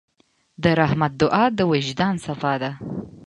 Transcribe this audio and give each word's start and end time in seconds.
د 0.63 0.65
رحمت 0.81 1.11
دعا 1.21 1.43
د 1.57 1.59
وجدان 1.71 2.15
صفا 2.25 2.53
ده. 2.61 2.71